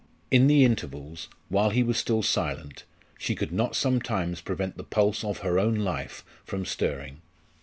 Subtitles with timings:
[0.31, 2.85] In the intervals, while he was still silent,
[3.19, 7.21] she could not sometimes prevent the pulse of her own life from stirring.